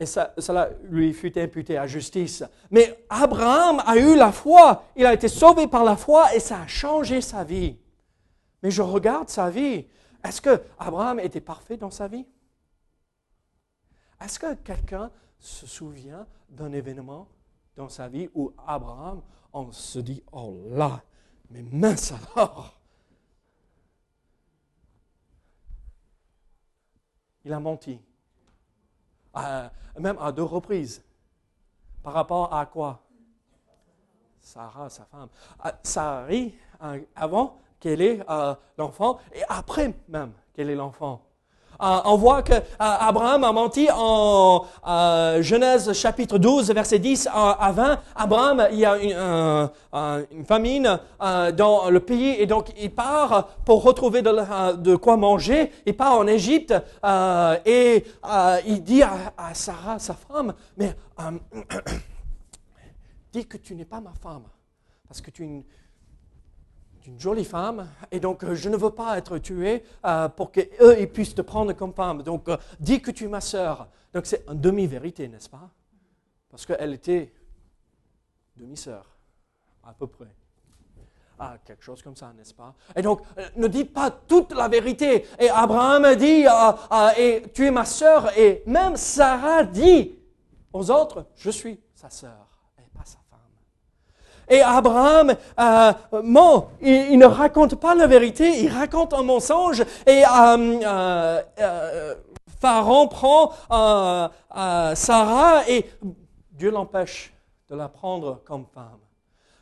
[0.00, 2.42] et cela lui fut imputé à justice.
[2.70, 6.62] Mais Abraham a eu la foi, il a été sauvé par la foi et ça
[6.62, 7.78] a changé sa vie.
[8.62, 9.86] Mais je regarde sa vie.
[10.24, 12.26] Est-ce que Abraham était parfait dans sa vie?
[14.20, 17.28] Est-ce que quelqu'un se souvient d'un événement
[17.76, 21.02] dans sa vie où Abraham, on se dit, oh là,
[21.50, 22.80] mais mince alors
[27.44, 28.00] Il a menti
[29.98, 31.02] même à deux reprises.
[32.02, 33.00] Par rapport à quoi?
[34.40, 35.28] Sarah, sa femme.
[35.82, 36.54] Sarai,
[37.16, 41.22] avant qu'elle ait euh, l'enfant, et après même qu'elle ait l'enfant.
[41.84, 44.64] Euh, on voit que euh, Abraham a menti en
[45.42, 48.00] Genèse chapitre 12, verset 10 à 20.
[48.16, 54.22] Abraham, il y a une, famine dans le pays et donc il part pour retrouver
[54.22, 55.72] de, quoi manger.
[55.86, 56.74] Il part en Égypte
[57.66, 58.04] et
[58.66, 60.96] il dit à, Sarah, sa femme, mais
[63.32, 64.44] dis que tu n'es pas ma femme
[65.08, 65.64] parce que tu es
[67.06, 71.06] une jolie femme, et donc euh, je ne veux pas être tué euh, pour qu'eux
[71.06, 72.22] puissent te prendre comme femme.
[72.22, 73.88] Donc euh, dis que tu es ma sœur.
[74.12, 75.68] Donc c'est une demi-vérité, n'est-ce pas?
[76.50, 77.32] Parce qu'elle était
[78.56, 79.04] demi-sœur,
[79.82, 80.34] à peu près.
[81.38, 82.74] Ah, quelque chose comme ça, n'est-ce pas?
[82.94, 83.22] Et donc,
[83.56, 85.26] ne dis pas toute la vérité.
[85.40, 86.46] Et Abraham dit,
[87.18, 90.16] et tu es ma sœur, et même Sarah dit
[90.72, 92.53] aux autres, je suis sa sœur.
[94.48, 95.92] Et Abraham, euh,
[96.82, 99.82] il, ne raconte pas la vérité, il raconte un mensonge.
[100.06, 102.14] Et euh, euh
[102.60, 103.52] Pharaon prend
[104.94, 105.84] Sarah et
[106.52, 107.34] Dieu l'empêche
[107.68, 109.03] de la prendre comme femme.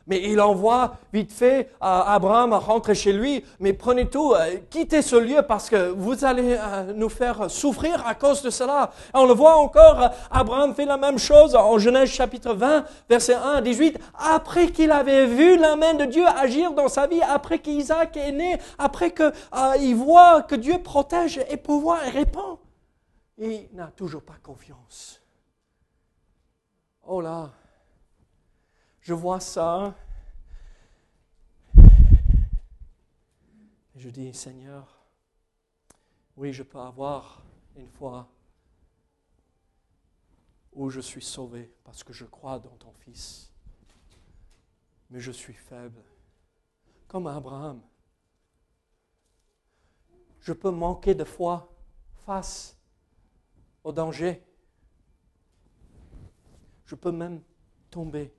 [0.07, 5.15] Mais il envoie vite fait Abraham rentrer chez lui, mais prenez tout, euh, quittez ce
[5.15, 8.91] lieu parce que vous allez euh, nous faire souffrir à cause de cela.
[9.13, 13.35] on le voit encore, euh, Abraham fait la même chose en Genèse chapitre 20, verset
[13.35, 17.21] 1 à 18, après qu'il avait vu la main de Dieu agir dans sa vie,
[17.21, 22.59] après qu'Isaac est né, après qu'il voit que Dieu protège et pouvoir et répond.
[23.37, 25.21] Il n'a toujours pas confiance.
[27.05, 27.49] Oh là,
[29.03, 29.93] je vois ça.
[33.95, 35.05] Je dis, Seigneur,
[36.37, 37.43] oui, je peux avoir
[37.75, 38.27] une foi
[40.71, 43.51] où je suis sauvé parce que je crois dans ton Fils.
[45.09, 46.01] Mais je suis faible,
[47.07, 47.81] comme Abraham.
[50.39, 51.71] Je peux manquer de foi
[52.25, 52.77] face
[53.83, 54.41] au danger.
[56.85, 57.41] Je peux même
[57.91, 58.33] tomber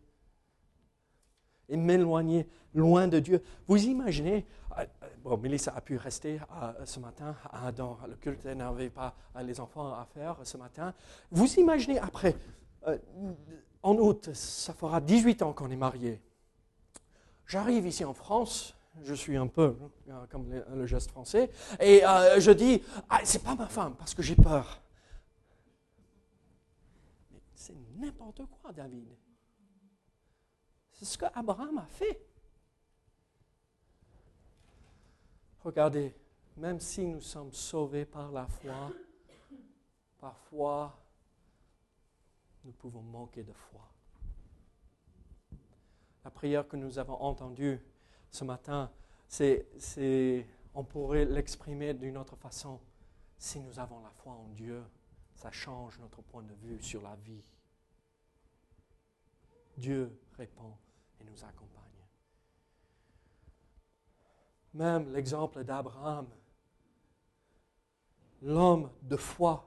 [1.68, 3.42] et m'éloigner loin de Dieu.
[3.66, 4.46] Vous imaginez,
[4.79, 7.35] euh, euh, bon, Mélissa a pu rester euh, ce matin
[7.77, 10.94] dans le culte, elle n'avait pas les enfants à faire ce matin.
[11.31, 12.37] Vous imaginez après,
[13.83, 16.20] en août, ça fera 18 ans qu'on est mariés.
[17.46, 19.77] J'arrive ici en France, je suis un peu
[20.31, 21.50] comme le, geste français,
[21.81, 22.03] et
[22.38, 24.81] je dis, ah, c'est pas ma femme parce que j'ai peur.
[27.55, 29.09] C'est n'importe quoi, David.
[30.94, 32.20] C'est ce qu'Abraham a fait.
[35.62, 36.14] Regardez,
[36.57, 38.92] même si nous sommes sauvés par la foi,
[40.18, 40.96] parfois
[42.64, 43.80] nous pouvons manquer de foi.
[46.24, 47.80] La prière que nous avons entendue
[48.30, 48.90] ce matin,
[49.26, 52.80] c'est, on pourrait l'exprimer d'une autre façon.
[53.37, 54.83] Si nous avons la foi en Dieu,
[55.35, 57.44] ça change notre point de vue sur la vie.
[59.76, 60.73] Dieu répond
[61.20, 61.83] et nous accompagne.
[64.75, 66.27] Même l'exemple d'Abraham,
[68.42, 69.66] l'homme de foi,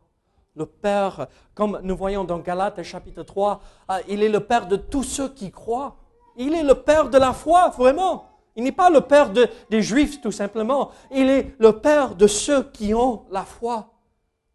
[0.55, 4.75] le Père, comme nous voyons dans Galates chapitre 3, ah, il est le Père de
[4.75, 5.95] tous ceux qui croient.
[6.35, 8.29] Il est le Père de la foi, vraiment.
[8.55, 10.91] Il n'est pas le Père des Juifs tout simplement.
[11.11, 13.93] Il est le Père de ceux qui ont la foi.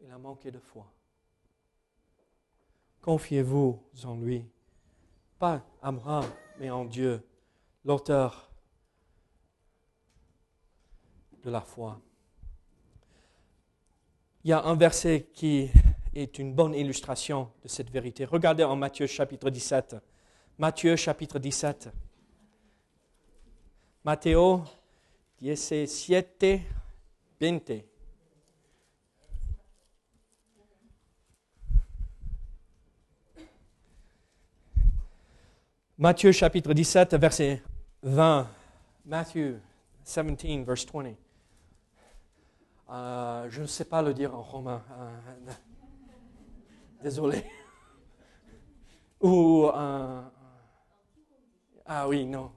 [0.01, 0.87] Il a manqué de foi.
[3.01, 4.45] Confiez-vous en lui.
[5.43, 6.25] Pas Abraham,
[6.61, 7.21] mais en Dieu,
[7.85, 8.49] l'auteur
[11.43, 12.01] de la foi.
[14.45, 15.69] Il y a un verset qui
[16.15, 18.25] est une bonne illustration de cette vérité.
[18.25, 19.97] Regardez en Matthieu chapitre 17.
[20.59, 21.89] Matthieu chapitre 17.
[24.05, 24.63] Matteo
[25.41, 26.47] 17,
[27.41, 27.83] 20.
[36.03, 37.63] Matthieu chapitre 17, verset
[38.03, 38.49] 20.
[39.07, 39.61] Matthew
[40.05, 41.15] 17, verse 20.
[42.91, 44.83] Euh, je ne sais pas le dire en romain.
[44.91, 45.53] Euh,
[47.05, 47.45] désolé.
[49.21, 49.71] Ou.
[51.87, 52.51] Ah oui, non.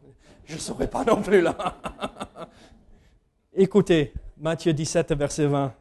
[0.46, 1.56] Je ne saurais pas non plus là.
[3.54, 5.72] Écoutez, Matthieu 17, verset 20.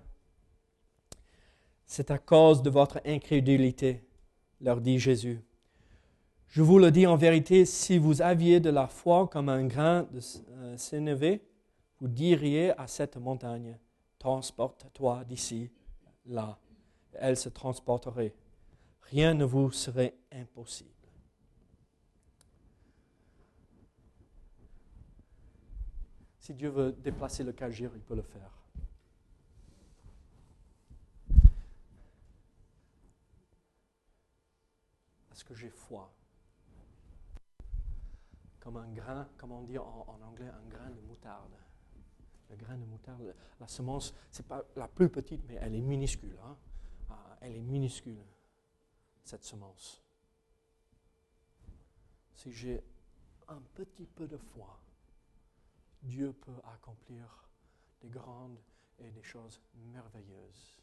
[1.87, 4.07] C'est à cause de votre incrédulité,
[4.61, 5.42] leur dit Jésus.
[6.48, 10.07] Je vous le dis en vérité, si vous aviez de la foi comme un grain
[10.12, 10.20] de
[10.76, 11.44] sénévé,
[12.00, 13.76] vous diriez à cette montagne,
[14.18, 15.70] transporte-toi d'ici,
[16.26, 16.59] là.
[17.14, 18.35] Elle se transporterait.
[19.02, 20.90] Rien ne vous serait impossible.
[26.38, 28.50] Si Dieu veut déplacer le cagir, il peut le faire.
[35.28, 36.13] Parce que j'ai foi.
[38.64, 41.55] Comme un grain, comme on dit en anglais, un grain de moutarde
[42.50, 45.81] le grain de moutarde, la semence, ce n'est pas la plus petite, mais elle est
[45.81, 46.38] minuscule.
[46.44, 46.57] Hein.
[47.11, 48.22] Ah, elle est minuscule,
[49.22, 50.03] cette semence.
[52.35, 52.83] Si j'ai
[53.48, 54.81] un petit peu de foi,
[56.03, 57.48] Dieu peut accomplir
[58.00, 58.59] des grandes
[58.98, 60.79] et des choses merveilleuses,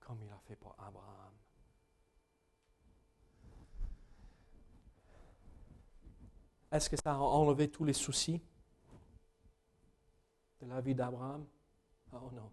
[0.00, 1.32] comme il a fait pour Abraham.
[6.70, 8.40] Est-ce que ça a enlevé tous les soucis
[10.60, 11.46] de la vie d'Abraham?
[12.12, 12.50] Oh non.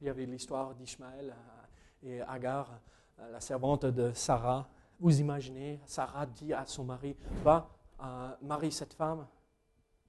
[0.00, 2.80] Il y avait l'histoire d'Ishmaël euh, et Agar,
[3.18, 4.68] euh, la servante de Sarah.
[5.00, 9.26] Vous imaginez, Sarah dit à son mari, va, euh, marie cette femme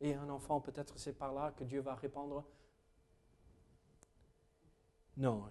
[0.02, 2.44] et un enfant, peut-être c'est par là que Dieu va répondre.
[5.16, 5.50] Non,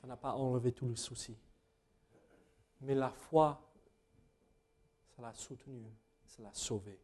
[0.00, 1.38] ça n'a pas enlevé tous les soucis.
[2.80, 3.60] Mais la foi,
[5.14, 5.84] ça l'a soutenu,
[6.28, 7.00] ça l'a sauvé,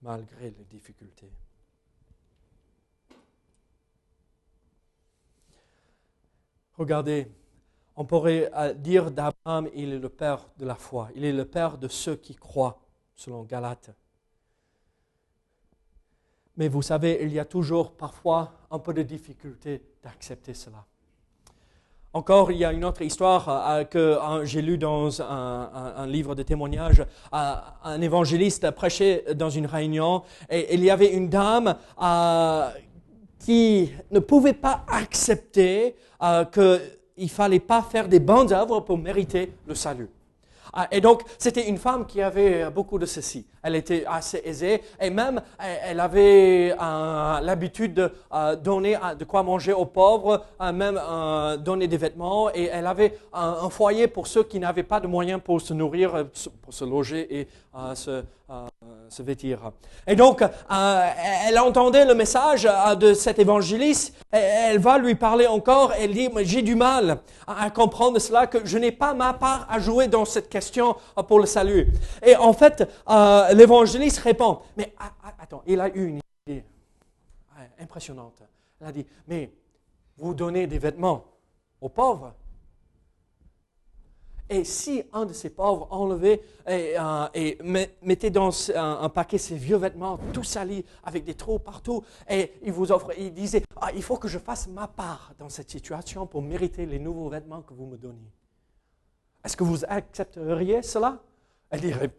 [0.00, 1.30] malgré les difficultés.
[6.78, 7.30] Regardez,
[7.96, 11.10] on pourrait euh, dire d'Abraham, il est le père de la foi.
[11.14, 12.80] Il est le père de ceux qui croient,
[13.14, 13.90] selon Galate.
[16.56, 20.86] Mais vous savez, il y a toujours parfois un peu de difficulté d'accepter cela.
[22.14, 26.42] Encore, il y a une autre histoire euh, que j'ai lue dans un, livre de
[26.42, 27.02] témoignages.
[27.32, 32.68] un évangéliste prêchait dans une réunion et il y avait une dame euh,
[33.38, 38.98] qui ne pouvait pas accepter euh, qu'il ne fallait pas faire des bonnes œuvres pour
[38.98, 40.10] mériter le salut.
[40.72, 43.46] Ah, et donc, c'était une femme qui avait beaucoup de ceci.
[43.62, 49.42] Elle était assez aisée et même elle avait euh, l'habitude de euh, donner de quoi
[49.42, 51.00] manger aux pauvres, même
[51.62, 55.40] donner des vêtements et elle avait un, foyer pour ceux qui n'avaient pas de moyens
[55.44, 56.26] pour se nourrir,
[56.62, 57.48] pour se loger et
[57.94, 58.22] se
[59.12, 59.70] se vêtir.
[60.06, 61.10] Et donc, euh,
[61.46, 66.28] elle entendait le message euh, de cet évangéliste, elle va lui parler encore, elle dit,
[66.42, 70.24] j'ai du mal à, comprendre cela, que je n'ai pas ma part à jouer dans
[70.24, 71.92] cette question euh, pour le salut.
[72.24, 72.88] Et en fait,
[73.52, 74.94] l'évangéliste répond, mais
[75.38, 76.64] attends, il a eu une idée
[77.78, 78.42] impressionnante.
[78.80, 79.52] Elle a dit, mais
[80.16, 81.24] vous donnez des vêtements
[81.80, 82.32] aux pauvres
[84.48, 89.76] et si un de ces pauvres enlevait et, euh, mettait dans un, paquet ses vieux
[89.76, 94.02] vêtements, tout salis, avec des trous partout, et il vous offre, il disait, ah, il
[94.02, 97.72] faut que je fasse ma part dans cette situation pour mériter les nouveaux vêtements que
[97.72, 98.30] vous me donnez.
[99.44, 101.20] Est-ce que vous accepteriez cela?
[101.70, 102.10] Elle,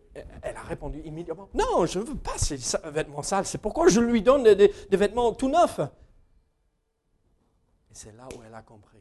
[0.42, 4.00] elle, a répondu immédiatement, non, je ne veux pas ces vêtements sales, c'est pourquoi je
[4.00, 5.80] lui donne des vêtements tout neufs.
[5.80, 8.98] Et c'est là où elle a compris.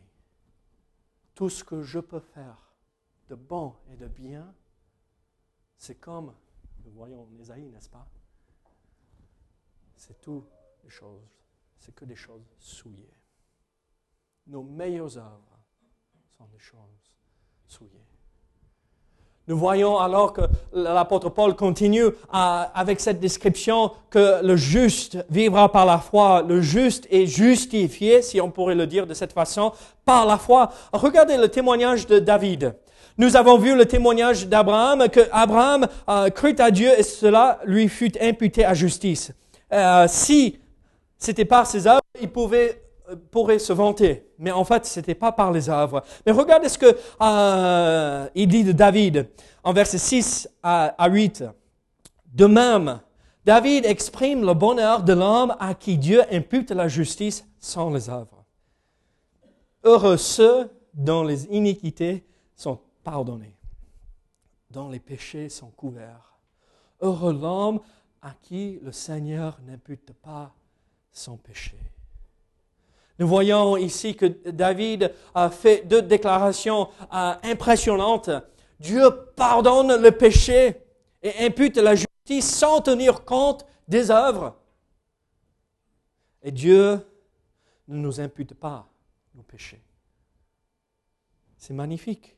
[1.35, 2.72] Tout ce que je peux faire
[3.33, 4.45] de bon et de bien,
[5.79, 6.35] c'est comme,
[6.85, 8.07] nous voyons Ésaïe, n'est-ce pas?
[9.97, 10.45] C'est tout
[10.85, 11.31] des choses,
[11.79, 13.17] c'est que des choses souillées.
[14.47, 15.59] Nos meilleures œuvres
[16.37, 17.17] sont des choses
[17.67, 18.05] souillées.
[19.49, 20.43] Nous voyons alors que
[20.75, 26.43] l'apôtre Paul continue avec cette description que le juste vivra par la foi.
[26.43, 29.73] Le juste est justifié, si on pourrait le dire de cette façon,
[30.05, 30.71] par la foi.
[30.93, 32.77] Regardez le témoignage de David.
[33.19, 37.89] Nous avons vu le témoignage d'Abraham, que Abraham euh, crut à Dieu et cela lui
[37.89, 39.33] fut imputé à justice.
[39.73, 40.59] Euh, si
[41.19, 45.15] c'était par ses œuvres, il pouvait euh, pourrait se vanter, mais en fait, ce n'était
[45.15, 46.03] pas par les œuvres.
[46.25, 49.29] Mais regardez ce que euh, il dit de David
[49.65, 51.45] en versets 6 à, à 8.
[52.33, 53.01] De même,
[53.45, 58.45] David exprime le bonheur de l'homme à qui Dieu impute la justice sans les œuvres.
[59.85, 63.57] Heureux ceux dont les iniquités sont pardonnées,
[64.71, 66.39] dont les péchés sont couverts.
[67.01, 67.81] Heureux l'homme
[68.21, 70.55] à qui le Seigneur n'impute pas
[71.11, 71.77] son péché.
[73.19, 78.31] Nous voyons ici que David a fait deux déclarations euh, impressionnantes.
[78.81, 80.83] Dieu pardonne le péché
[81.23, 84.57] et impute la justice sans tenir compte des œuvres.
[86.43, 87.01] Et Dieu
[87.87, 88.89] ne nous impute pas
[89.35, 89.83] nos péchés.
[91.57, 92.37] C'est magnifique.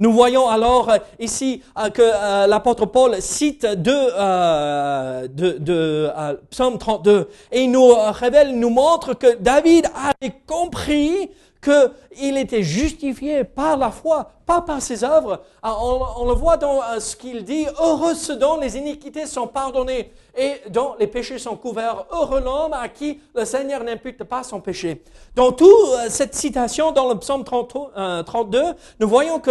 [0.00, 6.10] Nous voyons alors euh, ici euh, que euh, l'apôtre Paul cite de, de, de
[6.50, 13.44] Psaume 32 et il nous révèle, nous montre que David avait compris qu'il était justifié
[13.44, 15.42] par la foi, pas par ses œuvres.
[15.62, 19.46] Ah, on, le voit dans euh, ce qu'il dit, heureux ceux dont les iniquités sont
[19.46, 22.06] pardonnées et dont les péchés sont couverts.
[22.12, 25.02] Heureux l'homme à qui le Seigneur n'impute pas son péché.
[25.34, 29.50] Dans toute euh, cette citation dans le psaume 32, euh, nous voyons que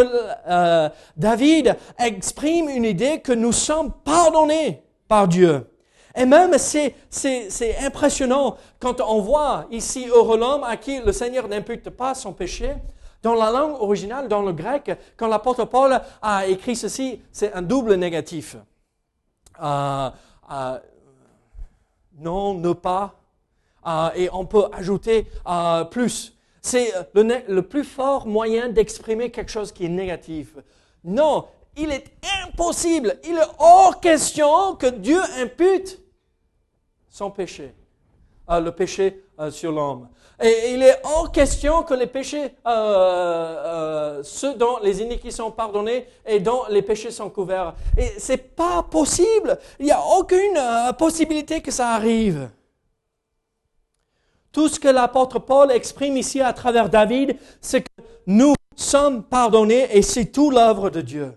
[1.18, 5.68] David exprime une idée que nous sommes pardonnés par Dieu.
[6.18, 6.96] Et même, c'est,
[7.80, 12.74] impressionnant quand on voit ici heureux l'homme à qui le Seigneur n'impute pas son péché.
[13.22, 17.62] Dans la langue originale, dans le grec, quand l'apôtre Paul a écrit ceci, c'est un
[17.62, 18.56] double négatif.
[19.62, 20.10] Euh,
[20.52, 20.80] euh,
[22.20, 23.16] non, ne pas.
[23.86, 25.28] Euh, et on peut ajouter
[25.92, 26.34] plus.
[26.62, 30.56] C'est le plus fort moyen d'exprimer quelque chose qui est négatif.
[31.04, 31.46] Non,
[31.78, 32.06] il est
[32.44, 36.00] impossible, il est hors question que Dieu impute
[37.10, 37.74] son péché,
[38.50, 40.08] euh, le péché euh, sur l'homme.
[40.42, 46.08] Et il est hors question que les péchés, euh, ceux dont les iniquités sont pardonnés
[46.26, 47.74] et dont les péchés sont couverts.
[47.98, 49.58] Et c'est pas possible.
[49.80, 50.60] Il n'y a aucune
[50.98, 52.50] possibilité que ça arrive.
[54.52, 59.88] Tout ce que l'apôtre Paul exprime ici à travers David, c'est que nous sommes pardonnés
[59.98, 61.34] et c'est tout l'œuvre de Dieu.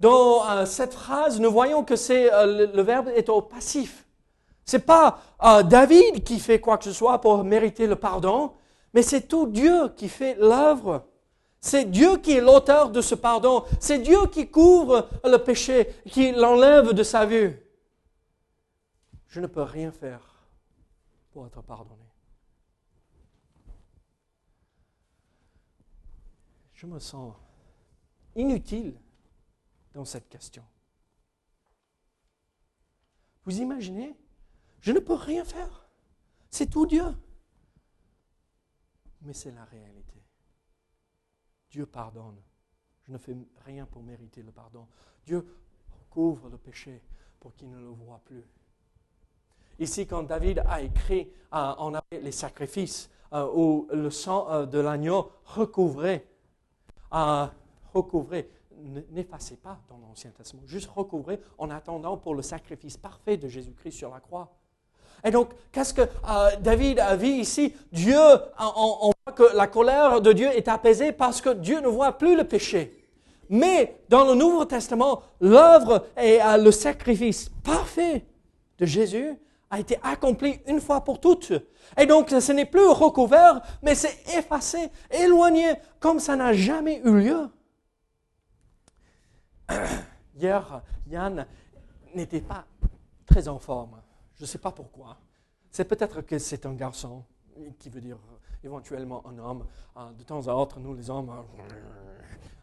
[0.00, 4.04] Dans cette phrase, nous voyons que c'est le verbe est au passif.
[4.70, 8.54] C'est pas euh, David qui fait quoi que ce soit pour mériter le pardon,
[8.94, 11.08] mais c'est tout Dieu qui fait l'œuvre.
[11.58, 13.64] C'est Dieu qui est l'auteur de ce pardon.
[13.80, 17.60] C'est Dieu qui couvre le péché, qui l'enlève de sa vue.
[19.26, 20.46] Je ne peux rien faire
[21.32, 22.06] pour être pardonné.
[26.74, 27.34] Je me sens
[28.36, 28.94] inutile
[29.94, 30.62] dans cette question.
[33.44, 34.14] Vous imaginez
[34.80, 35.88] je ne peux rien faire.
[36.50, 37.04] C'est tout Dieu.
[39.22, 40.22] Mais c'est la réalité.
[41.70, 42.40] Dieu pardonne.
[43.02, 44.86] Je ne fais rien pour mériter le pardon.
[45.26, 45.46] Dieu
[46.08, 47.02] couvre le péché
[47.38, 48.44] pour qu'il ne le voit plus.
[49.78, 54.66] Ici, quand David a écrit, euh, on avait les sacrifices euh, où le sang euh,
[54.66, 56.26] de l'agneau recouvrait,
[57.10, 58.48] recouvrait
[59.10, 63.92] n'effacez pas dans l'Ancien Testament, juste recouvrez en attendant pour le sacrifice parfait de Jésus-Christ
[63.92, 64.54] sur la croix.
[65.24, 67.74] Et donc, qu'est-ce que euh, David a vu ici?
[67.92, 68.18] Dieu,
[68.58, 72.36] on, voit que la colère de Dieu est apaisée parce que Dieu ne voit plus
[72.36, 73.06] le péché.
[73.48, 78.24] Mais dans le Nouveau Testament, l'œuvre et euh, le sacrifice parfait
[78.78, 79.36] de Jésus
[79.70, 81.52] a été accompli une fois pour toutes.
[81.98, 87.18] Et donc, ce n'est plus recouvert, mais c'est effacé, éloigné, comme ça n'a jamais eu
[87.18, 87.48] lieu.
[90.36, 91.46] Hier, Yann
[92.14, 92.64] n'était pas
[93.26, 93.99] très en forme.
[94.40, 95.18] Je ne sais pas pourquoi.
[95.70, 97.22] C'est peut-être que c'est un garçon,
[97.78, 98.16] qui veut dire
[98.64, 99.66] éventuellement un homme.
[99.94, 101.30] Ah, de temps à autre, nous les hommes,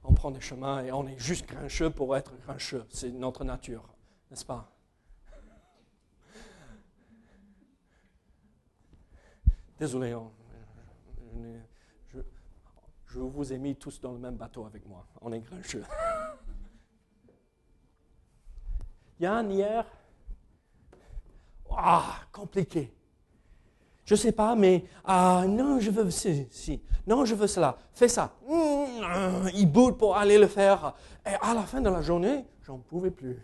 [0.03, 2.83] on prend des chemins et on est juste grincheux pour être grincheux.
[2.89, 3.87] C'est notre nature,
[4.31, 4.71] n'est-ce pas?
[9.77, 10.17] Désolé,
[12.07, 12.17] je,
[13.05, 15.05] je, vous ai mis tous dans le même bateau avec moi.
[15.21, 15.85] On est grincheux.
[19.19, 19.85] Yann, hier,
[21.71, 22.93] ah, compliqué.
[24.05, 27.77] Je ne sais pas, mais ah, non, je veux si, non, je veux cela.
[27.93, 28.33] Fais ça.
[28.47, 30.93] Mm, il boude pour aller le faire.
[31.25, 33.37] Et à la fin de la journée, j'en pouvais plus.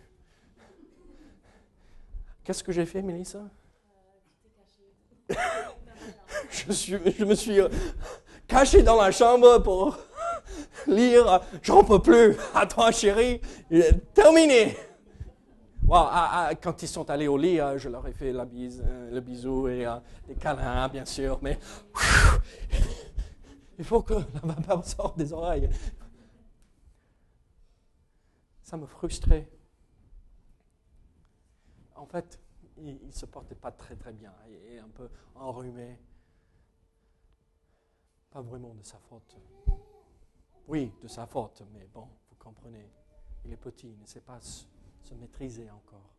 [2.44, 3.40] Qu'est-ce que j'ai fait, Mélissa?
[6.50, 7.58] Je, suis, je me suis
[8.46, 9.96] caché dans la chambre pour
[10.86, 11.40] lire.
[11.62, 12.36] J'en peux plus.
[12.54, 13.40] À toi, chérie.
[14.12, 14.76] Terminé.
[15.90, 19.20] Ah, ah, quand ils sont allés au lit, euh, je leur ai fait euh, le
[19.20, 21.58] bisou et euh, des câlins, bien sûr, mais
[23.78, 25.68] il faut que la vapeur sorte des oreilles.
[28.62, 29.50] Ça me frustrait.
[31.96, 32.40] En fait,
[32.78, 35.98] il ne se portait pas très très bien, il est un peu enrhumé.
[38.30, 39.36] Pas vraiment de sa faute.
[40.66, 42.90] Oui, de sa faute, mais bon, vous comprenez.
[43.44, 44.40] Il est petit, il ne sait pas
[45.04, 46.10] se maîtriser encore.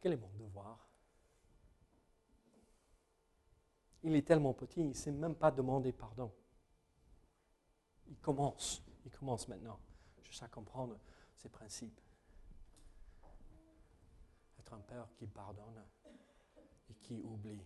[0.00, 0.86] Quel est mon devoir?
[4.02, 6.30] Il est tellement petit, il ne sait même pas demander pardon.
[8.08, 9.80] Il commence, il commence maintenant,
[10.22, 10.98] Je sais comprendre
[11.36, 12.00] ses principes.
[14.58, 15.82] Être un père qui pardonne
[16.90, 17.64] et qui oublie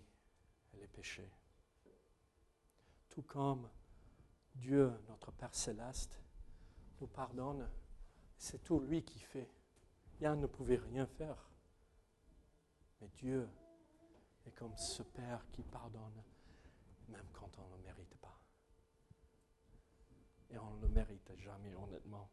[0.75, 1.33] les péchés.
[3.09, 3.69] Tout comme
[4.55, 6.21] Dieu, notre Père céleste,
[7.01, 7.69] nous pardonne
[8.39, 9.49] c'est tout lui qui fait.
[10.21, 11.37] Yann ne pouvait rien faire.
[13.01, 13.49] Mais Dieu
[14.47, 16.23] est comme ce Père qui pardonne,
[17.09, 18.39] même quand on ne le mérite pas.
[20.51, 22.29] Et on ne le mérite jamais, honnêtement.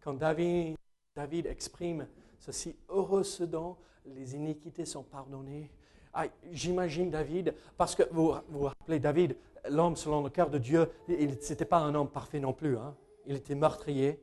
[0.00, 5.70] Quand David, exprime ceci, heureux ce dont les iniquités sont pardonnées.
[6.14, 9.36] Ah, J'imagine David, parce que vous vous rappelez, David,
[9.68, 12.78] l'homme selon le cœur de Dieu, il n'était pas un homme parfait non plus.
[12.78, 12.96] Hein?
[13.28, 14.18] Il était meurtrier,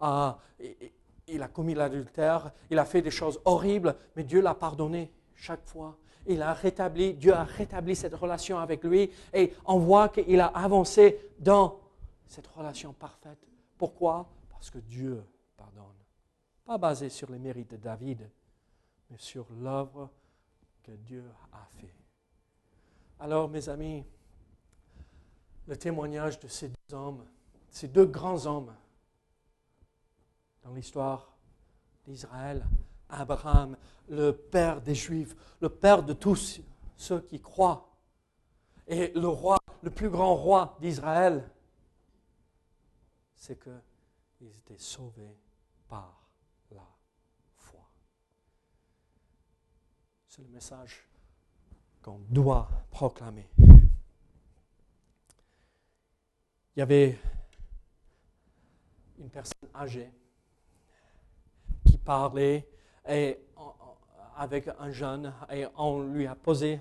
[0.00, 0.38] ah,
[1.26, 5.64] il a commis l'adultère, il a fait des choses horribles, mais Dieu l'a pardonné chaque
[5.64, 5.96] fois.
[6.26, 10.48] Il a rétabli, Dieu a rétabli cette relation avec lui et on voit qu'il a
[10.48, 11.80] avancé dans
[12.26, 13.38] cette relation parfaite.
[13.78, 14.28] Pourquoi?
[14.50, 15.24] Parce que Dieu
[15.56, 15.82] pardonne.
[16.66, 18.30] Pas basé sur les mérites de David,
[19.10, 20.10] mais sur l'œuvre
[20.82, 21.94] que Dieu a fait.
[23.18, 24.04] Alors, mes amis,
[25.66, 27.24] le témoignage de ces deux hommes
[27.72, 28.72] ces deux grands hommes
[30.62, 31.34] dans l'histoire
[32.04, 32.64] d'Israël,
[33.08, 33.76] Abraham,
[34.08, 36.60] le père des Juifs, le père de tous
[36.96, 37.88] ceux qui croient,
[38.86, 41.50] et le roi, le plus grand roi d'Israël,
[43.36, 45.36] c'est qu'ils étaient sauvés
[45.88, 46.28] par
[46.72, 46.86] la
[47.56, 47.88] foi.
[50.28, 51.08] C'est le message
[52.02, 53.48] qu'on doit proclamer.
[56.76, 57.18] Il y avait
[59.22, 60.10] une personne âgée
[61.86, 62.66] qui parlait
[63.08, 63.38] et,
[64.36, 66.80] avec un jeune et on lui a posé,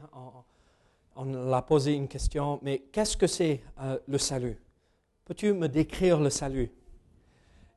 [1.15, 4.59] on, l'a posé une question, mais qu'est-ce que c'est euh, le salut?
[5.25, 6.71] Peux-tu me décrire le salut?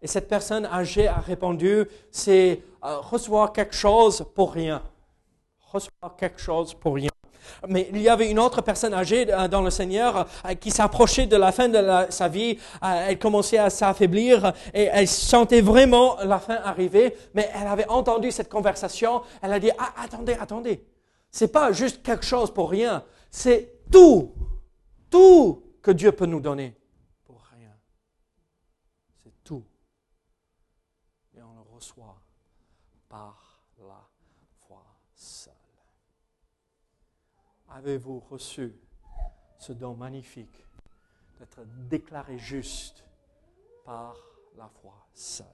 [0.00, 4.82] Et cette personne âgée a répondu, c'est euh, recevoir quelque chose pour rien.
[5.60, 7.13] Recevoir quelque chose pour rien.
[7.68, 11.26] Mais il y avait une autre personne âgée euh, dans le Seigneur euh, qui s'approchait
[11.26, 12.58] de la fin de sa vie.
[12.82, 17.16] Euh, elle commençait à s'affaiblir et elle sentait vraiment la fin arriver.
[17.34, 19.22] Mais elle avait entendu cette conversation.
[19.42, 20.84] Elle a dit, ah, attendez, attendez.
[21.30, 23.04] C'est pas juste quelque chose pour rien.
[23.30, 24.32] C'est tout,
[25.10, 26.76] tout que Dieu peut nous donner
[27.24, 27.72] pour rien.
[29.22, 29.64] C'est tout.
[31.36, 32.16] Et on le reçoit
[33.08, 33.54] par
[37.84, 38.74] avez-vous reçu
[39.58, 40.64] ce don magnifique
[41.38, 41.60] d'être
[41.90, 43.04] déclaré juste
[43.84, 44.16] par
[44.56, 45.46] la foi seule?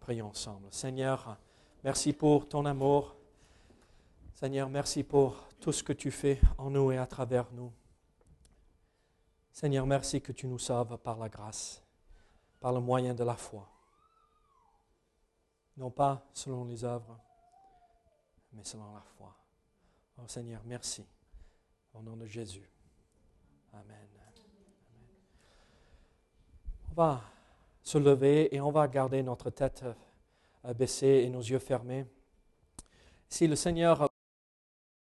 [0.00, 0.70] Prions ensemble.
[0.70, 1.38] Seigneur,
[1.82, 3.16] merci pour ton amour.
[4.34, 7.72] Seigneur, merci pour tout ce que tu fais en nous et à travers nous.
[9.50, 11.82] Seigneur, merci que tu nous sauves par la grâce,
[12.60, 13.66] par le moyen de la foi.
[15.78, 17.18] Non pas selon les œuvres,
[18.52, 19.41] mais selon la foi.
[20.18, 21.04] Oh Seigneur, merci.
[21.94, 22.68] Au nom de Jésus.
[23.72, 24.08] Amen.
[26.90, 27.22] On va
[27.82, 29.84] se lever et on va garder notre tête
[30.64, 32.06] euh, baissée et nos yeux fermés.
[33.28, 34.10] Si le Seigneur